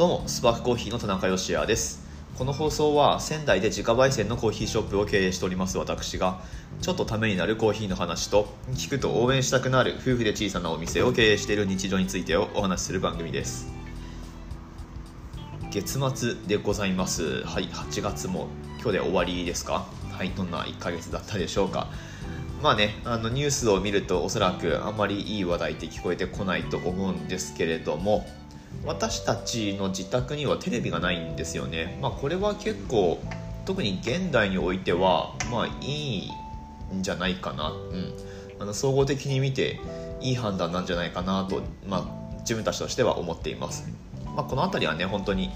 [0.00, 2.08] どうもスパークコーヒーの田中芳也です。
[2.38, 6.40] この放送は仙台で自家焙煎のコーヒーショップを経営しております私が。
[6.80, 13.70] ちょっとためになるコーヒーの話と聞くと応援したくなる夫婦で小さなお店を経営している日常についてをお話しする番組です。
[15.70, 17.44] 月末でございます。
[17.44, 18.48] はい8月も
[18.80, 19.84] 今日で終わりですか？
[20.12, 21.88] はいどんな1ヶ月だったでしょうか？
[22.62, 28.26] まあねあのニュースを見るとおそらくあんまりいい話題って聞こえてこないと思うんですけれども
[28.84, 33.20] 私たちの自宅にはテレビがないんですよね、まあ、これは結構
[33.64, 36.30] 特に現代においてはまあいい
[36.96, 38.14] んじゃないかな、うん、
[38.58, 39.78] あの総合的に見て
[40.20, 43.88] いい判断なんじゃないかなと、まあ、自分たちとしては思っています、
[44.34, 45.50] まあ、この辺りはね本当に、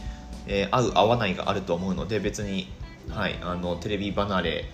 [0.47, 2.69] えー、合う合わないがあると思うので別に、
[3.09, 4.65] はい、あのテレビ離れ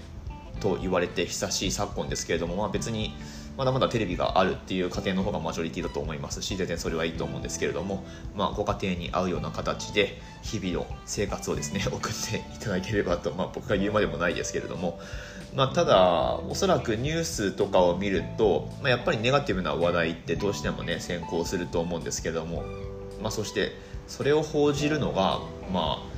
[0.60, 3.14] と言われて久しい昨今ですけれども、まあ、別に
[3.60, 14.98] まだまだテレビがあるっていう家庭の方がマジョリティだと思いますし全然それはいいと思うんですけれども、まあ、ご家庭に合うような形で日々の生活をですね 送っていただければと、まあ、僕が言うまでもないですけれども、
[15.54, 22.64] まあ、ただおそらくニュースとかを見ると、まあ、やっぱりネガティブな話題ってどうしてもね先行すると思うんですけれども、
[23.20, 23.76] まあ、そして
[24.08, 25.38] それを報じるのが
[25.70, 26.10] まあ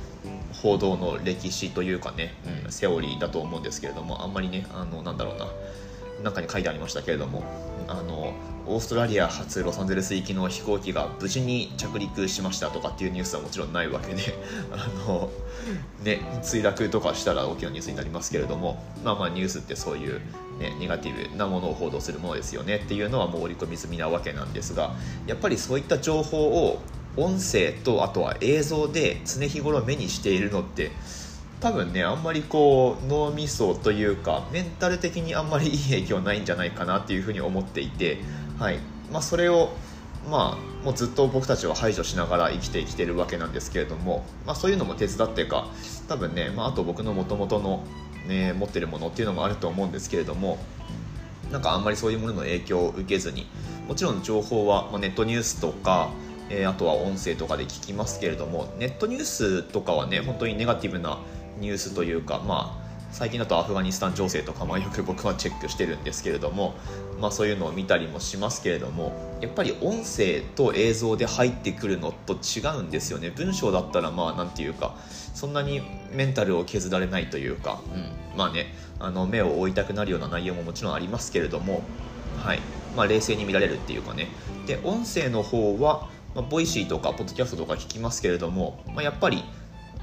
[0.61, 2.35] 報道の歴史というかね、
[2.65, 5.47] うん、セオリーだと思うんですけれどもあんまりねあのなんだろうな
[6.23, 7.43] 中に書いてありましたけれども
[7.87, 8.33] あの
[8.65, 14.21] オーストラリア発ロサンゼルス行きの飛行機が無事に着陸しましたとかっていうニュースはもちろんないわけで
[14.71, 15.29] あの、
[16.03, 20.21] ね、墜落とかしたら大きなニュースになりますけれども、まあ、まあニュースってそういう、
[20.59, 24.95] ね、ネガティブなものを報道するものですよねっていうのはもう織り込み済みなわけなんですが
[25.27, 26.79] やっぱりそういった情報を
[27.17, 30.91] 音声とあとは映像で常日頃目にしているのって
[31.63, 38.17] 多分ねあんまりこう脳みそというかメンタル的にあんまりいい影響ないんじゃないかなっていうふうに思っていて、
[38.59, 38.79] はい。
[39.13, 39.69] まあ、それを
[40.29, 45.67] まあ、もうずっと僕たちは排除しながら生きてきてるわけなんですけれども、まあ、そういうのも手伝っていうか
[46.07, 47.83] 多分ね、まあ、あと僕のもともとの、
[48.27, 50.57] ね、持ってるものっていうのもあると思うんですけれども
[51.51, 53.47] なんかあんまりそういうものの影響を受けずに
[53.87, 56.09] もちろん情報は、まあ、ネットニュースとか
[56.49, 61.19] え、あとは音声とかで聞きますけれどもネットニュースとかはね本当にネガティブな
[61.59, 66.75] ニュースというか、まあ、最近だとアフガニスタン情勢とか、まあ、よく僕はチェックしてるんですけれども、
[67.19, 73.29] まあ、そういうのを見たりもしますけれどもやっぱり音声と映像で入ってくるのと違うんですよね。
[73.29, 74.95] 文章だったらまあなんていうか
[75.35, 75.81] そんなに
[76.11, 81.83] メンタルを削られないというか、うん、まあねあの目を覆いたくなるような内容ももちろんありますけれども、
[82.43, 82.59] はい
[82.95, 84.27] まあ、冷静に見られるっていうかね。
[84.65, 89.43] で音声の方は、まあ、ボイシーとかポッドキャストとか聞きますけれども、まあ、やっぱり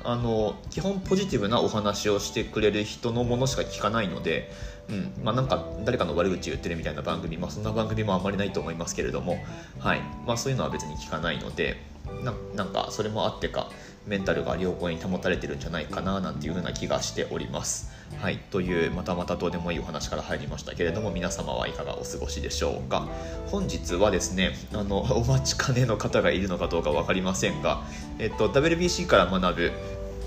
[0.02, 4.50] あの基本ポジティブなお話をしてくれる人のものしか聞かないので、
[4.88, 9.38] うんまあ、なんか誰かの悪口言ってるみたいな番組、まあ、そんな番組もあんまりないと思いますけれども、
[9.78, 10.00] はい。
[10.26, 11.76] まあ、そういうのは別に聞かないので
[12.24, 13.70] ななんかそれもあってか
[14.06, 17.92] メンタルが良好に保たれてるんじゃないかななんていう風な気がしております。
[18.18, 23.08] はい、というまたまたどうでもいいお話から入りましたけれども皆様はいかがお過ごしでしょうか。
[23.46, 27.84] 本日はですねあのお待ちかねの方がいるのかどうか分かりませんが、
[28.18, 29.72] えっと、WBC から学ぶ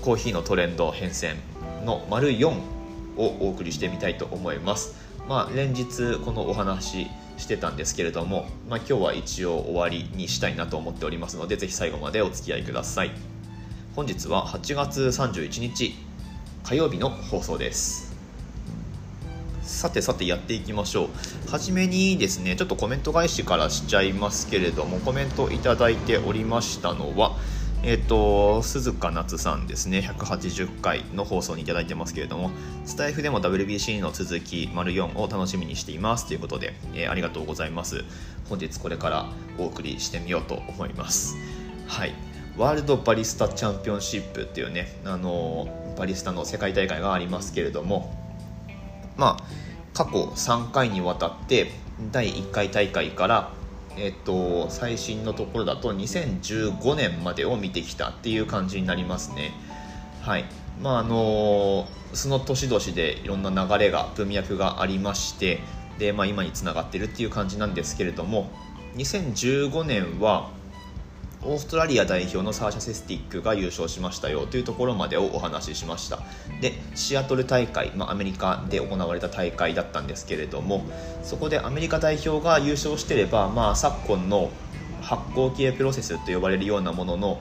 [0.04, 1.34] コーヒーのトレンド変遷
[1.86, 2.48] の丸4
[3.16, 4.94] をお送りしてみたいと思います。
[5.30, 7.06] まあ、連日このお話
[7.38, 13.12] してたんですけれども、まあ、今日は一応終わりにしたいなと思っておりますのでぜひ最後までお付き合いください。
[13.96, 15.94] 本日は8月31日
[16.64, 18.14] 火曜日の放送です。
[19.62, 21.04] さてさてやっていきましょ
[21.48, 21.50] う。
[21.50, 27.38] はじめにですねちょっとコメント返しからしちゃいますけれどもコメントいただいておりましたのは
[27.86, 32.50] えっ、ー、と、鈴鹿夏さんですね、180回の放送にいいてますけれども、
[32.86, 38.02] スタイフでも WBC の続き、丸4を楽しみにしていますということで、えー、ありがとうございます。
[38.48, 39.26] 本日これから
[39.58, 41.36] お送りしてみようと思います。
[41.86, 42.14] はい。
[42.56, 48.14] ワールドバリスタチャンピオンシップっていうね、あのバリスタの世界大会がありますけれども、
[49.18, 49.44] まあ、
[49.92, 51.70] 過去3回にわたって
[52.12, 53.52] 第1回大会から
[53.96, 59.52] えっと、最新のところだと2015年までを見てきたっていう感じになりますね。
[60.22, 60.44] はい
[60.82, 65.60] まああのその年々でいろんな流れが文脈がありまして
[65.98, 68.50] で、まあ、今につながってるっていう感じなんですけれども
[68.96, 70.50] 2015年は
[71.46, 76.20] オーストラリア代表のサーシャ・セスティックが優勝しましたよというところまでをお話ししました。
[76.62, 80.84] でシアトル大会、まあ、アメリカで行われた大会だったんですけれども
[81.22, 84.50] そこでアメリカ代表が優勝してれば、まあ、昨今の
[85.02, 87.40] 発酵系プロセスと呼ばれるようなものの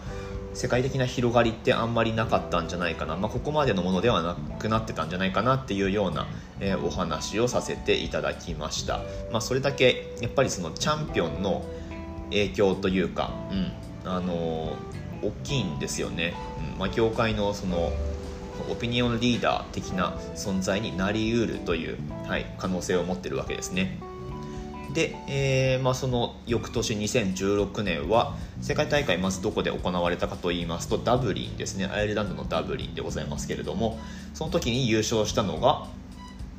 [0.54, 6.28] 世界的な広がりってあんまりなかったんじゃないかな、まあ、ここまでのものではなくなってたんじゃないかなっていうような、
[6.60, 9.00] えー、お話をさせていただきました、
[9.32, 11.64] まあ、それだけやっぱりそのチャンピオンの
[12.30, 13.72] 影響というか、うん、
[14.06, 14.76] あの
[15.22, 16.34] 大きいんですよね、
[16.74, 16.80] うん。
[16.80, 17.94] まあ、業界のその
[18.70, 21.98] オピニオンリーダー的な存在になりうるという、
[22.28, 24.00] はい、可能性を持ってるわけですね。
[24.94, 31.86] で、えーまあ、その翌年2016年は世界大会まずどこで行われたかといいますとダブリンですね。
[31.86, 34.00] アイルランドのダブリンでございますけれども
[34.34, 35.88] その時に優勝したのが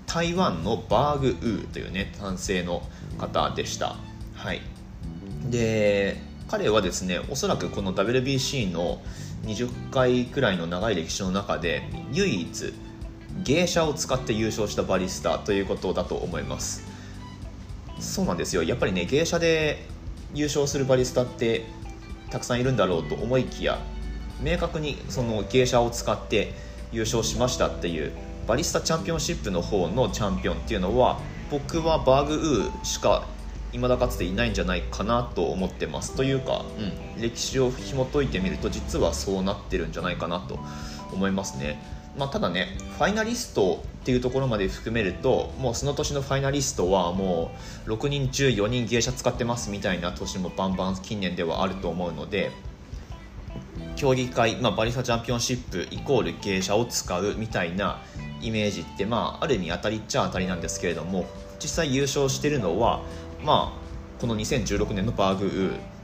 [0.06, 2.82] 台湾のバーグ・ウーというね男性の
[3.18, 3.96] 方でした。
[4.34, 4.60] はい。
[5.48, 6.20] で
[6.54, 9.02] 彼はですねおそらくこの WBC の
[9.42, 12.72] 20回くらいの長い歴史の中で唯一
[13.42, 16.86] 芸者を使って優勝したバリスタということだと思います。
[17.98, 18.62] そうなんですよ。
[18.62, 19.84] やっぱりね芸者で
[20.32, 21.66] 優勝するバリスタって
[22.30, 23.80] たくさんいるんだろうと思いきや
[24.40, 26.52] 明確にその芸者を使って
[26.92, 28.12] 優勝しましたっていう
[28.46, 31.18] バリスタチャンピオンシップの方のチャンピオンっていうのは
[31.50, 33.26] 僕はバーグウーしか
[33.74, 36.14] 未だかつていないんじゃないかなと思ってます。
[36.14, 36.64] というか、
[37.16, 40.58] うん、歴史を紐解いてみると実はそうなってるんじゃないかなと
[41.12, 41.80] 思いますね、
[42.18, 47.52] まあ、ただねファイナリストっていうところまで含めるともうその年のファイナリストはも
[47.86, 52.50] う6人中4人芸者使ってますみたいな年もバンバン近年ではあると思うので
[53.96, 58.02] 競技会、まあ、バリスタチャンピオンシップイコール芸者を使うみたいな
[58.42, 61.24] イメージって、まあ、ある意味当たりっちゃ当たりなんですけれども
[61.60, 63.02] 実際優勝してるのは
[63.44, 65.46] まあ、この2016年のバーグ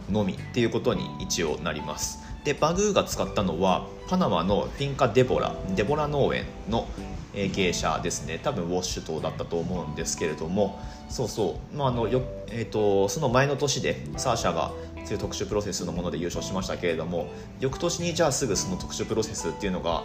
[0.09, 2.19] ーのみっていうことに一応なります。
[2.45, 6.89] でバグーが使ったのはパナマのフィンカ・デボラデボラ農園の
[7.35, 8.39] 芸者ですね。
[8.43, 10.81] 多分ウォッシュ島だったと思うんですけれども。
[11.09, 12.23] そうそう、まああのよ
[12.53, 14.73] えーと、その前の年でサーシャが
[15.05, 17.27] そういう特殊プロセスのもので優勝しましたけれども
[17.59, 20.05] 翌年にじゃあすぐその特殊プロセスっていうのが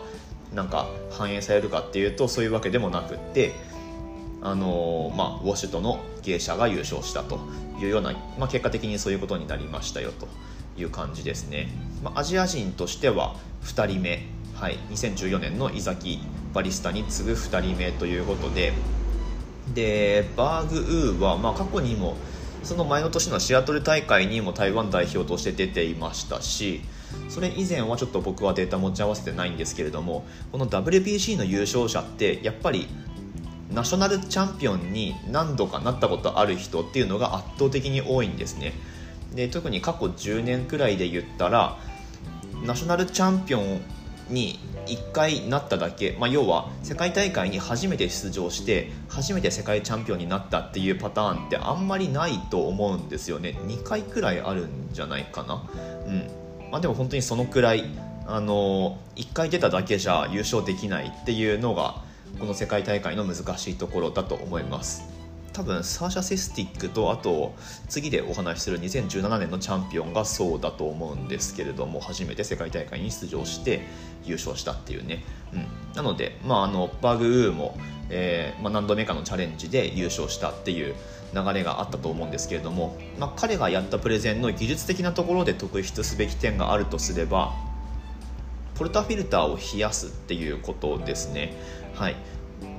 [0.54, 3.54] なんか反映されるかっていうとそういうわけでもなくって
[4.46, 7.40] あのまあ、ウォシュとの芸者が優勝したと
[7.82, 10.28] いうような、まあ、結果的にそういうことになりましたよと
[10.80, 11.68] いう感じですね、
[12.04, 16.20] まあ、アジア人としては2人目、はい、2014年のイザキ・
[16.54, 18.74] バリスタに次ぐ2人目ということで
[19.74, 22.16] でバーグ・ウーは、まあ、過去にも
[22.62, 26.82] その前の年のシアトル大会にも台湾代表として出ていましたし
[27.30, 32.88] それ以前はちょっと僕はデータ持ち合わせてないんですけれどもこの WBC の優勝者ってやっぱり
[33.72, 38.74] ナショナルチャンピオンに何度かなったことある人っていうのが圧倒的に多いんですね。
[39.34, 41.78] で特に過去10年くらいで言ったら
[42.64, 43.82] ナショナルチャンピオン
[44.30, 53.58] に1回なっただけ、まあ、要は世界大会に初めて出場して初めて世界チャンピオンになったっていうパターンってあんまりないと思うんですよね。
[53.66, 55.64] 2回くらいあるんじゃないかな。
[56.08, 56.72] うん。
[56.72, 57.86] まあでも本当にそのくらい
[58.28, 62.04] あの1回出ただけじゃ優勝できないっていうのが
[62.40, 65.16] この世界大会の難しいところだと思います。
[65.54, 67.56] 多分サーシャ・セスティックとあと
[67.88, 73.80] 次でお話しする2017年のチャンピオンがそうだと思うんですけれども初めて世界大会に出場して
[74.26, 75.24] 優勝したっていうね、
[75.54, 75.66] うん、
[75.96, 77.78] なので、まあ、あのバグウーも、
[78.10, 80.94] えーまあ、何度目かのチャレンジで優勝したっていう
[81.34, 87.54] 流れがあったと思うんですけれども、まあ、彼がやったプレゼンの技術的なところで特筆すべき点があるとすれば
[88.76, 91.54] ポルタフィルターを冷やすっていうことですね。
[91.96, 92.16] はい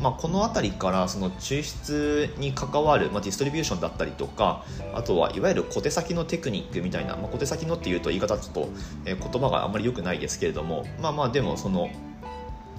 [0.01, 4.65] まあ、この辺りからその抽出に関わる、まあ、ディストリビューションだったりとか
[4.95, 8.69] あとはいわゆる小手先のテクニックみたいな、まあ、小手先のっていうと言い方ちょっと、
[9.05, 11.91] え、言葉があんまり良くないですけれどもまあまあでもその、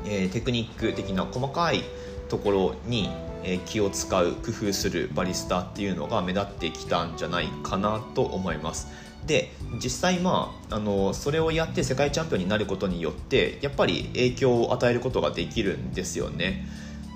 [0.05, 1.83] え、テクニック的な細かい
[2.29, 3.09] ところに
[3.43, 8.87] え気を使う工夫するバリスタっていうのが目立ってきたんじゃないかなと思います。
[9.27, 9.51] で
[9.83, 16.65] 実際まああのそれをやって世界チャンピオンになることによってやっぱり影響を与えることができるんですよね。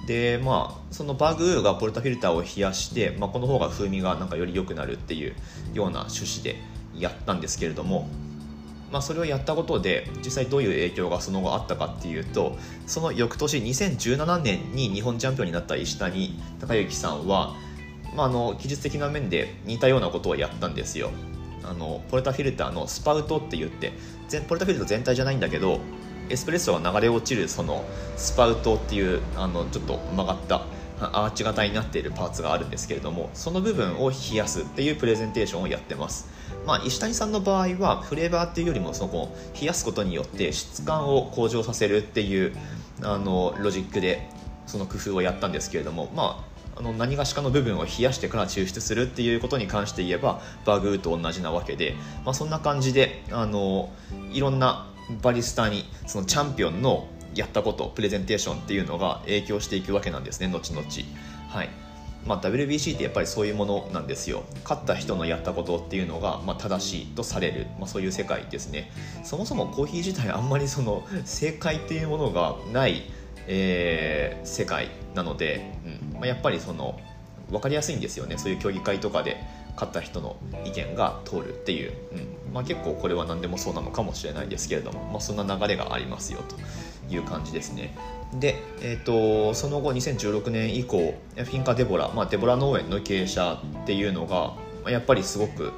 [0.05, 5.35] でまあそのバグがポルタフィルターを冷やして、まあ、この方が風味がなんかより良くなるっていう
[5.73, 6.57] ような趣旨で
[6.95, 8.09] やったんですけれども
[8.91, 17.55] まあ、それをやったことで実際どういう影響がその後あったかっていうとその翌年2017年に日本チャンピオンになった石谷孝之さんは、
[18.15, 21.11] まあ、あの技術的な面で似たようなことをやったんですよ。
[21.63, 23.93] あのポルタフィルターのスパウトって言って
[24.47, 25.79] ポルタフィルター全体じゃないんだけど
[26.29, 27.83] エスプレッソが流れ落ちるその
[28.15, 30.65] スパウトっていうあのちょっと曲がった
[30.99, 36.29] アーチ型になっているパーツがあるんですけれどもその部分を冷やすっていうプレゼンテーションをやってます。
[36.65, 42.55] まあ、石谷さんの場合はフレーバーっていうよりもその冷やすことによって質感を向上させるっていう
[43.01, 44.29] あのロジックで
[44.67, 46.50] その工夫をやったんですけれども、まあ、
[46.81, 51.95] あの何がしかの部分を冷やしてから抽出するっていうことに関して言えばバグーと同じなわけで、
[52.25, 53.91] まあ、そんな感じであの
[54.33, 60.85] いろんなバリスタにそのチャンピオンのやったことプレゼンテーションっていうのが影響していくわけなんですね後々。
[61.49, 61.69] はい。
[62.25, 64.43] まあ、WBC ってやっぱりそういうものなんですよ。
[64.63, 68.91] 勝った人のやったことっていうのが、まあ、正しいとされる、まあ、そういう世界ですね。
[69.23, 73.03] そもそもコーヒー自体あんまりその正解っていうものがない、
[73.47, 76.10] えー、世界なので、うん。
[76.21, 76.99] まあ、やっぱりその
[77.49, 78.37] 分かりやすいんですよね。
[78.37, 79.37] そういう競技会とかで
[79.73, 82.53] 勝った人の意見が通るっていう、うん。
[82.53, 87.97] まあ、結構これは何でもそうなのかもしれないですけれども、まあ、そんな流れがありますよという感じですね。
[88.39, 94.53] で、えーと、その後2016年以降フィンカ・デボラ、まあ、デボラ農園の経営者っていうのが
[94.91, 95.71] やっぱりすごく、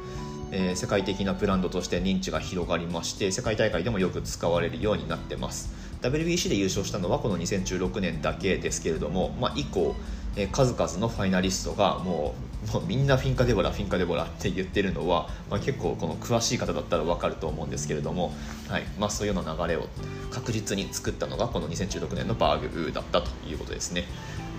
[0.52, 5.74] えー、世界的なブランドとして認知が広がりまして世界大会でもよく使われるようになってます。
[6.02, 9.96] WBC で優勝したのはこの2016年だけですけれども、まあ、以降
[10.36, 18.34] え数々のファイナリストがもうもうみんなフィンカデボラフィンカデボラって言ってるのは、まあ、結構この詳しい方だったら分かると思うんですけれども、
[18.70, 18.84] はい。
[18.98, 19.88] まあ、そういうような流れを
[20.32, 24.06] 確実に作ったのがこの2016年のバーグだったということですね。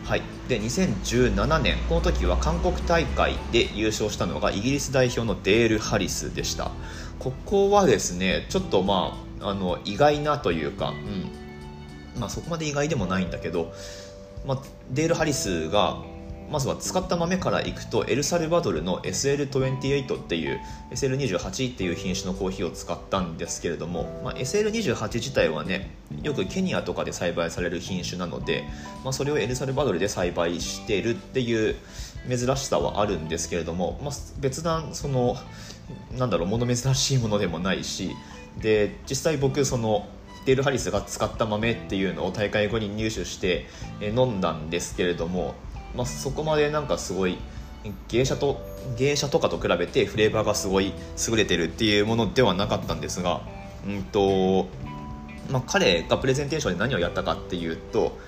[0.04, 6.72] はい、で2017年この時は韓国大会で優勝したのがイギリス代表のデール・ハリスでした。
[7.18, 12.20] ここはですねちょっとまああの意外なというか、うん。
[12.20, 13.72] まあ、そこまで意外でもないんだけど
[14.46, 16.02] まあ、デール・ハリスが
[16.50, 20.60] まずは使った豆からいくとエルサルバドルの SL28 っていう
[20.90, 25.90] SL28 っていう品種のコーヒーを使ったんですけれども、まあ、SL28 自体はね
[26.22, 28.64] よくケニアとかで栽培される品種なので、
[29.02, 31.76] まあ、それをエルサルバドルで栽培してるっていう
[32.28, 35.36] 珍しさはあるんですけれども、まあ、別段その
[36.16, 38.10] なんだろう物珍しいものでもないし
[38.60, 40.06] で実際僕その
[40.44, 43.66] デール・ハリスが使った豆っていうのを大会後に入手して
[44.00, 45.54] 飲んだんですけれども、
[45.96, 47.38] まあ、そこまでなんかすごい
[48.08, 48.60] 芸者と
[48.96, 50.92] 芸者とかと比べてフレーバーがすごい
[51.28, 53.42] 優れてるっていうものではなかったんですが、
[53.86, 54.66] うんと
[55.50, 58.18] まあ、彼がプレゼンテーションで何をやったかっていうと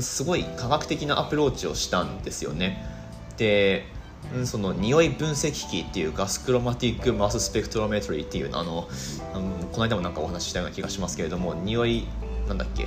[0.00, 2.84] すごい科学的なアプローチをしたんですよね。
[3.36, 3.86] で
[4.34, 8.88] うん、その匂い分析機っていうガスクロマティックマススペクトロメトリーっていうあの
[9.32, 12.06] あのこの間もなんかお話ししたような気がしますけれども匂い
[12.46, 12.86] なんだっけ？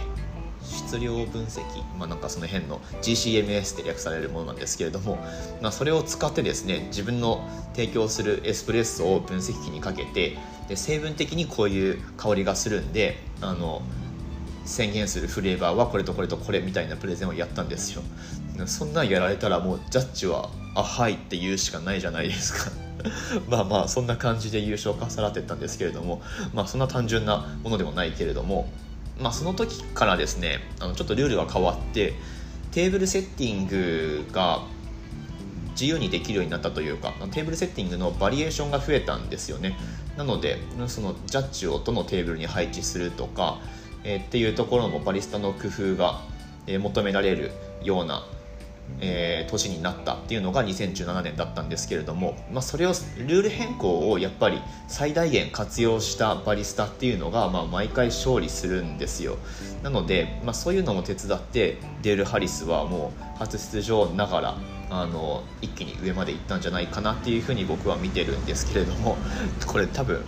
[0.64, 1.64] 質量分析、
[1.98, 5.18] まあ、なんかその辺の GCMS って略されるものなんですけれども、
[5.62, 10.38] まあ、それを使ってですね自分の提供するエスプレッソを分析機にかけて
[10.70, 13.82] で成分的にこういう香りがするんであの
[14.64, 18.04] 宣言するフレーバーはこれとこれとこれみたいなプレゼンをやったんですよ。
[18.68, 22.72] そんなんやられたらもうジャッジは「あはい」って言うしかないじゃないですか。
[23.50, 26.22] まあまあそんな感じで優勝かさらってったんですけれども
[26.54, 28.70] まあそんな単純なものでもないけれども
[29.20, 32.14] まあその時からですねあのちょっとルールが変わって
[32.72, 34.62] テーブルセッティングが
[35.72, 39.76] 自由にできるようになったというかテーブルセッティングのバリエーションが増えたんですよね。
[40.16, 43.58] なのでそのジャッジをどのテーブルに配置するとか
[44.04, 46.22] えー、っていうところもバリスタの工夫が、
[46.68, 47.52] え、求められる
[47.84, 48.26] ような、
[49.00, 59.38] えー、年になったっていうのが2017年だったんですけれども、まあ、それをルール変更をやっぱり最大限活用したバリスタっていうのが、まあ、毎回勝利するんですよ。
[59.84, 64.58] なので、まあ、そういうのも手伝ってデール・ハリスはもう初出場ながら
[64.92, 69.18] あの一気に上まで行ったんじゃないかなっていうふうに僕は見てるんですけれども
[69.66, 70.22] これ多分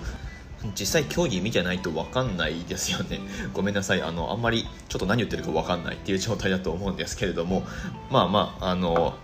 [0.80, 3.20] 実際競技見てないと分かんないですよね。
[3.54, 4.02] ごめんなさい。
[4.02, 7.64] あのあんまりちょっと何言ってるか分かんないっていう状態だと思うんですけれども。
[8.10, 9.16] まあまああの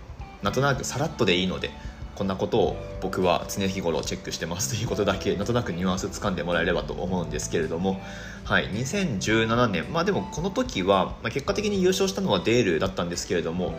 [0.42, 1.70] なんとなくさらっとでいいので
[2.14, 8.00] こんなことを僕は常日頃チェックしてますということだけなんとなくニュアンス掴んでもらえればと思うんですけれども。
[8.44, 8.68] はい。
[8.70, 13.74] 2017年まあでもこの時は、まあ、結果的に優勝したのはデールだったんですけれども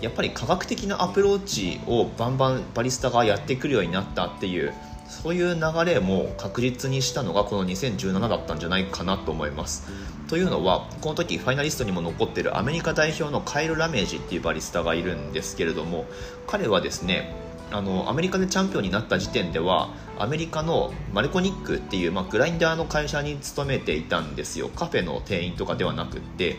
[0.00, 4.74] やっぱり科学的なアプローチをバンバンバリスタがやってくるようになったっていう
[5.08, 9.88] そういう流れも確実にしたのがこの2017だったんじゃないかなと思います。
[10.28, 16.06] というのはこの時ファイナリストにも残っているアメリカ代表のカイル・ラメージっていうバリスタがいるんですけれども
[16.46, 17.34] 彼はですね
[17.70, 26.56] あのアメリカでチャンピオンになった時点ではアメリカのマルコニックっていう、まあ、グラインダーの会社に勤めていたんですよカフェの店員とかではなくって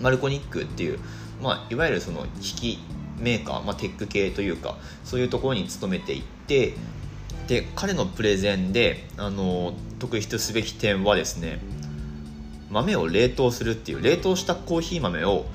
[0.00, 0.98] マルコニックっていう、
[1.42, 2.78] まあ、いわゆるその機器
[3.18, 6.74] メーカー、まあ、テック系というかそういうところに勤めていて
[7.50, 11.58] で彼のプレゼンであの特筆すべき点はですね
[12.70, 15.46] 豆を冷凍するっていう冷凍したコーヒー豆を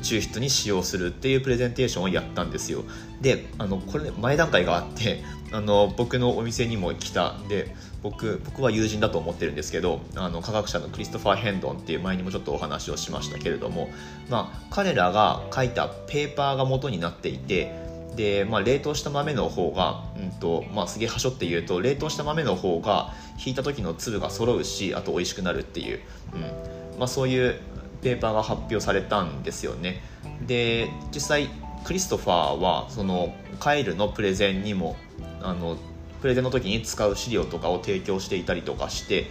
[0.00, 2.84] 抽出に使用するっていうプレゼンテーションをやったんですよ。
[3.20, 7.34] であのこれ前段階があってあの僕のお店にも来た。
[7.48, 7.74] で
[8.04, 13.88] 僕僕は友人だと思ってるんですけどあの科学者のクリストファー・ヘンドンっていう前にもちょっとお話をしましたけれども、
[14.28, 17.74] まあ、彼らが書いたペーパーが元になっていて
[18.16, 23.12] で、まあ、冷凍した豆の方が、うんとまあ、すげえはしょって言うと冷凍した豆の方が
[23.44, 26.00] 引いた時の粒が揃うしあと美味しくなるっていう、
[26.34, 26.98] うん。
[26.98, 27.60] まあ、そういう
[28.02, 30.02] ペーパーが発表されたんですよね。
[30.46, 31.48] で実際
[31.84, 34.96] クリストファーはそのカイルのプレゼンにも
[35.42, 35.76] あの
[36.20, 39.30] プレゼンの時に使う資料とかを提供していたりとかして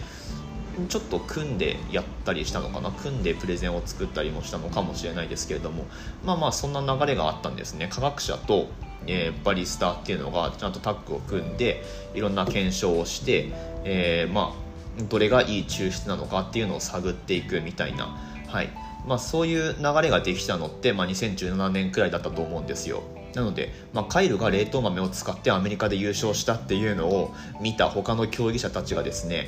[0.90, 2.92] ちょっと組んでやったりしたのかな？
[2.92, 5.86] 組んでプレゼンを作ったりもしたのかもしれないですけれども。
[6.26, 7.88] まあまあそんな流れがあったんですね。
[7.92, 8.68] 科学者と、
[9.08, 11.84] えー、バリスタっていうのがちゃんとタッグを組んで
[12.16, 13.52] いろんな検証をして、
[13.84, 14.54] えー、ま
[15.00, 18.16] あどれがいい抽出なのかっていうのを探っていくみたいな、
[18.48, 18.70] はい。
[19.06, 23.04] まあ、そういう流れができたのって、まあ、2017年くらいだったと思うんですよ。
[23.34, 29.48] なので、まあ、カイルが冷凍豆を使ってアメリカで優勝したっていうのを見た他の競技者たちがですね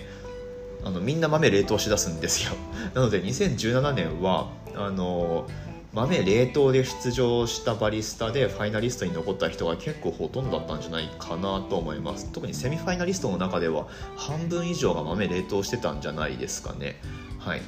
[0.84, 2.54] あのみんな豆冷凍しだすんですよ。
[2.94, 5.48] なので2017年はあの
[5.94, 12.30] 豆冷凍で出場したバリスタでファイナリストに残った人が結構ほとんどだったんじゃないかなと思います。
[12.32, 17.00] 特にセミファイナリストの中では半分以上が豆冷凍してたんじゃないですかね。
[17.40, 17.62] はい。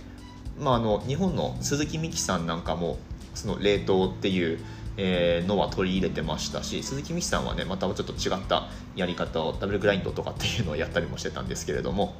[0.59, 2.97] まああの日本の鈴木美希さんなんかも
[3.33, 4.59] その冷凍っていう
[4.97, 12.15] えー、のは取り入れてましたし鈴木美希さんはねまたちょっと違ったやり方をダブルグラインドとかっていうのをやったりもしてたんですけれども。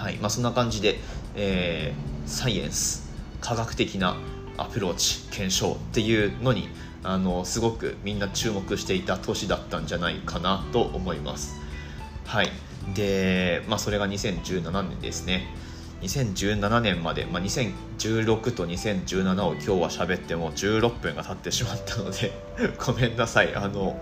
[0.00, 0.98] はいまあ、そんな感じで、
[1.36, 3.10] えー、サイエンス
[3.42, 4.16] 科学的な
[4.56, 6.68] アプローチ検証っていうのに
[7.02, 11.54] あのすごくみんな注目していた年だったんじゃないかなと思います。
[12.24, 12.48] はい
[12.94, 15.46] で、まあ、それが2017年ですね。
[16.00, 22.32] 2017年まで、まあ、2016と2017を今日は喋っても16分が経ってしまったので
[22.86, 23.54] ごめんなさい。
[23.54, 24.00] あの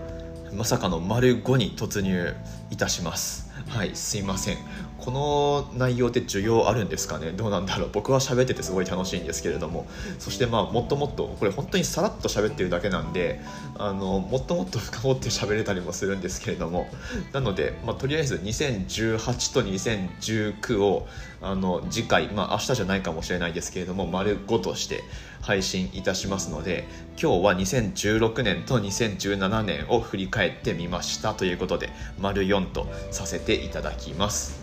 [0.53, 2.33] まさかの丸5に突入
[2.71, 3.48] いたします。
[3.69, 4.57] はいすいません。
[4.97, 7.31] この内容って需要あるんですかね？
[7.31, 7.89] どうなんだろう？
[7.93, 9.87] 僕は喋っててすごい楽しいんですけれども。
[10.17, 13.39] そしてまあもっともっとこれ本当にさらっと喋ってるだけなんで
[13.77, 16.89] あのもっともっと深掘って喋れたりもするんですけれども。
[17.31, 21.07] なので、まあ、とりあえず2018と2019を
[21.41, 25.03] あの次回まあ明日じゃないかもしれないですけれども丸5として
[25.41, 26.85] 配信いたしますので
[27.21, 34.59] 今日は2016年と2017年を振り返ってみましたということで丸4とさせていただきます。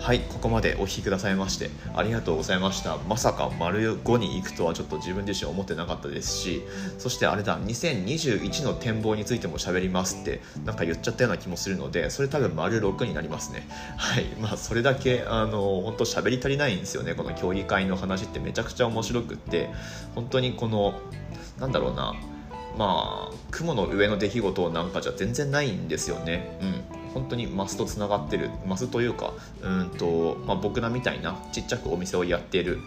[0.00, 2.96] はいここまでお聞きくださいましてありがとうございました。
[3.06, 6.62] まさか丸5に行くとはちょっと自分自身思ってなかったですし
[6.98, 13.68] そしてあれだ2021の展望についても喋りますってなんか言っちゃったような気もするのでそれ多分丸6になりますね。
[13.98, 17.14] はいまあそれだけあの本当喋り足りないんですよね。
[17.14, 19.68] この競技会の話ってめちゃくちゃ面白くって
[20.14, 20.98] 本当にこの
[21.58, 22.14] なんだろうな
[22.78, 26.58] まあ雲の上の出来事なんかじゃ全然ないんですよね。
[26.62, 26.64] う
[26.96, 26.99] ん。
[27.14, 32.80] 本当にマスとつながってるマスというかうんと、まあ、僕らみたいなちっちゃくお店をやっている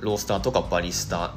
[0.00, 1.28] ロースターとかバリスタ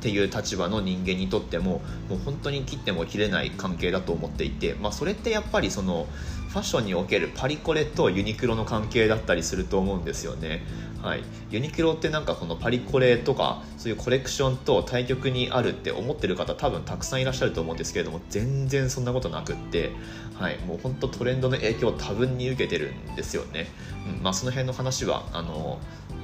[0.00, 6.06] っていう立場の人間にとってももう本当に切っても切れない関係だと思っていて、まあ、それってやっぱりその
[6.50, 10.62] ファッションにおけるパリコレとユニクロの関係だったりすると思うんですよね。
[11.00, 19.92] はい、ユニクロってなんかこのパリコレとかそういうコレクションと対極にあるって思ってる方多分たくさんいらっしゃると思うんですけれども全然そんなことなくって、
[20.34, 23.68] はい、もうほんとトレンドの影響を多分に受けてるんですよね。
[24.16, 25.78] うんまあ、その辺の話はあの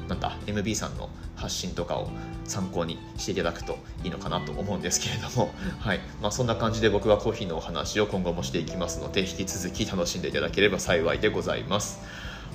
[0.08, 2.10] なんだ MB さんの発信とかを
[2.44, 6.00] 参考にしていただくといいのかなと思うんですけれども、はい。
[6.22, 12.00] まあ、そんな感じで僕はコーヒーのお話を今後もしていきますので引き続き楽しんでいただければ幸いでございます。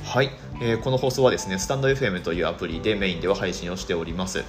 [0.03, 4.43] はい、えー、この放送はですねスタンド FM というアプリでメインでは配信をしております、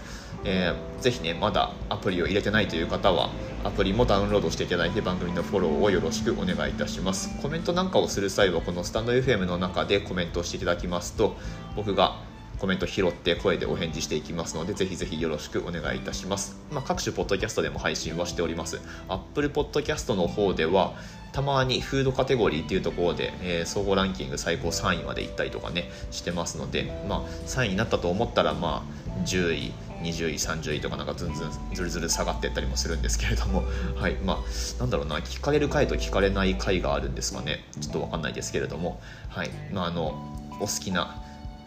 [0.44, 3.30] えー、ぜひねまだアプリを入れてないという方は
[3.62, 7.30] アプリもダウンロードしていただいて番組のフォローをよろしくお願いいたします。
[7.40, 11.36] コメントなんかをする際はこのスタンド FM の中でコメントをしていただきますと
[11.76, 12.16] 僕が
[12.62, 16.56] コメント拾って声でお返事していきますので、ぜひぜひよろしくお願いいたします。
[16.70, 18.80] まあ、各種ポッドキャストでも配信はしております。
[19.08, 20.94] Apple Podcast の方では、
[21.32, 29.72] たまにフードカテゴリーっていうところで、えー、総合ランキング最高3位まで行ったりとかね、してますので、まあ、3位になったと思ったら、まあ、10位、
[30.04, 33.64] 20位、30位とかなんかずんずんずるずる下がってったりもするんですけれども、
[33.98, 34.36] はい、まあ、
[34.78, 37.64] なんだろうな、聞かれる回と聞かれない回があるんですかね。
[37.80, 40.14] ちょっとわかんないですけれども、はい、まあ、あの、
[40.60, 41.21] お好きな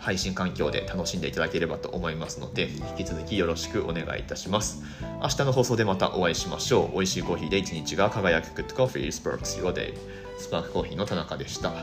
[0.06, 4.84] 配信環境で楽しんでいただければと思いますので、引き続きよろしくお願いいたします。
[5.20, 6.91] 明日の放送でまたお会いしましょう。
[6.94, 9.98] 美味しいコーヒーで一日が輝く Good Coffee Sparks Your Day。
[10.38, 11.74] スパークコーヒーの田中でした。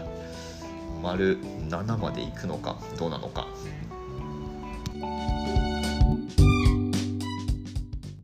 [1.03, 3.49] 丸7まで行くのか、どうなのか。